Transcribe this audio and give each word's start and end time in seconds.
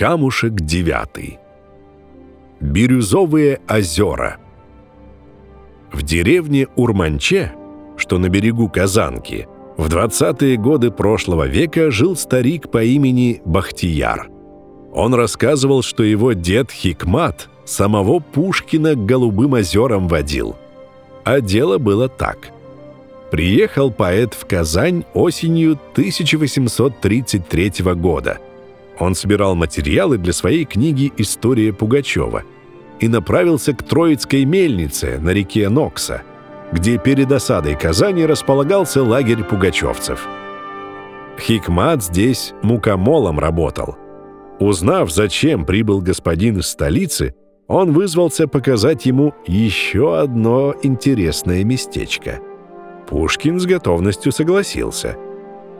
Камушек 0.00 0.54
девятый. 0.54 1.38
Бирюзовые 2.58 3.60
озера. 3.68 4.38
В 5.92 6.00
деревне 6.00 6.68
Урманче, 6.74 7.52
что 7.98 8.16
на 8.16 8.30
берегу 8.30 8.70
Казанки, 8.70 9.46
в 9.76 9.88
20-е 9.88 10.56
годы 10.56 10.90
прошлого 10.90 11.46
века 11.46 11.90
жил 11.90 12.16
старик 12.16 12.70
по 12.70 12.82
имени 12.82 13.42
Бахтияр. 13.44 14.30
Он 14.94 15.12
рассказывал, 15.12 15.82
что 15.82 16.02
его 16.02 16.32
дед 16.32 16.70
Хикмат 16.70 17.50
самого 17.66 18.20
Пушкина 18.20 18.94
к 18.94 19.04
Голубым 19.04 19.52
озерам 19.52 20.08
водил. 20.08 20.56
А 21.24 21.42
дело 21.42 21.76
было 21.76 22.08
так. 22.08 22.38
Приехал 23.30 23.90
поэт 23.90 24.32
в 24.32 24.46
Казань 24.46 25.04
осенью 25.12 25.72
1833 25.92 27.72
года. 27.96 28.38
Он 29.00 29.14
собирал 29.14 29.56
материалы 29.56 30.18
для 30.18 30.34
своей 30.34 30.66
книги 30.66 31.12
«История 31.16 31.72
Пугачева» 31.72 32.44
и 33.00 33.08
направился 33.08 33.72
к 33.72 33.82
Троицкой 33.82 34.44
мельнице 34.44 35.18
на 35.18 35.30
реке 35.30 35.70
Нокса, 35.70 36.22
где 36.70 36.98
перед 36.98 37.32
осадой 37.32 37.76
Казани 37.76 38.26
располагался 38.26 39.02
лагерь 39.02 39.42
пугачевцев. 39.42 40.28
Хикмат 41.38 42.04
здесь 42.04 42.52
мукомолом 42.62 43.38
работал. 43.38 43.96
Узнав, 44.60 45.10
зачем 45.10 45.64
прибыл 45.64 46.02
господин 46.02 46.58
из 46.58 46.66
столицы, 46.66 47.34
он 47.66 47.92
вызвался 47.92 48.46
показать 48.46 49.06
ему 49.06 49.32
еще 49.46 50.18
одно 50.20 50.74
интересное 50.82 51.64
местечко. 51.64 52.40
Пушкин 53.08 53.58
с 53.58 53.64
готовностью 53.64 54.30
согласился. 54.30 55.16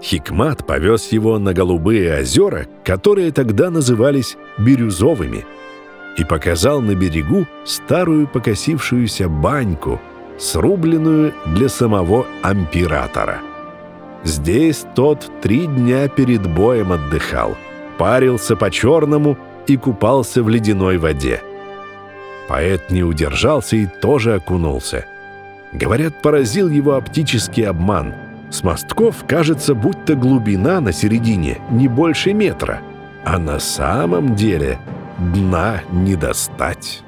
Хикмат 0.02 0.66
повез 0.66 1.12
его 1.12 1.38
на 1.38 1.52
Голубые 1.52 2.20
озера, 2.20 2.66
которые 2.84 3.32
тогда 3.32 3.70
назывались 3.70 4.36
Бирюзовыми, 4.58 5.44
и 6.16 6.24
показал 6.24 6.80
на 6.80 6.94
берегу 6.94 7.46
старую 7.64 8.26
покосившуюся 8.26 9.28
баньку, 9.28 10.00
срубленную 10.38 11.34
для 11.46 11.68
самого 11.68 12.26
императора. 12.42 13.40
Здесь 14.24 14.84
тот 14.94 15.30
три 15.42 15.66
дня 15.66 16.08
перед 16.08 16.46
боем 16.46 16.92
отдыхал, 16.92 17.56
парился 17.98 18.56
по-черному 18.56 19.38
и 19.66 19.76
купался 19.76 20.42
в 20.42 20.48
ледяной 20.48 20.98
воде– 20.98 21.42
Поэт 22.50 22.90
не 22.90 23.04
удержался 23.04 23.76
и 23.76 23.86
тоже 23.86 24.34
окунулся. 24.34 25.06
Говорят, 25.72 26.20
поразил 26.20 26.68
его 26.68 26.96
оптический 26.96 27.64
обман. 27.64 28.12
С 28.50 28.64
мостков 28.64 29.24
кажется, 29.26 29.74
будто 29.74 30.14
глубина 30.14 30.80
на 30.80 30.92
середине 30.92 31.58
не 31.70 31.88
больше 31.88 32.32
метра, 32.32 32.80
а 33.24 33.38
на 33.38 33.60
самом 33.60 34.34
деле 34.34 34.78
дна 35.18 35.82
не 35.92 36.16
достать. 36.16 37.02